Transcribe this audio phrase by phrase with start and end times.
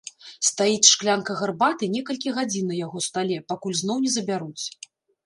[0.45, 4.65] Стаіць шклянка гарбаты некалькі гадзін на яго стале, пакуль зноў не забяруць.